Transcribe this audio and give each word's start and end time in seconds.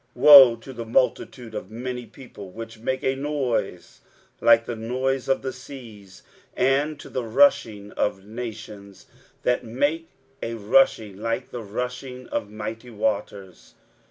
23:017:012 0.17 0.23
Woe 0.25 0.55
to 0.55 0.73
the 0.73 0.85
multitude 0.87 1.53
of 1.53 1.69
many 1.69 2.07
people, 2.07 2.49
which 2.49 2.79
make 2.79 3.03
a 3.03 3.15
noise 3.15 4.01
like 4.39 4.65
the 4.65 4.75
noise 4.75 5.29
of 5.29 5.43
the 5.43 5.53
seas; 5.53 6.23
and 6.57 6.99
to 6.99 7.07
the 7.07 7.23
rushing 7.23 7.91
of 7.91 8.25
nations, 8.25 9.05
that 9.43 9.63
make 9.63 10.09
a 10.41 10.55
rushing 10.55 11.17
like 11.17 11.51
the 11.51 11.61
rushing 11.61 12.27
of 12.29 12.49
mighty 12.49 12.89
waters! 12.89 13.75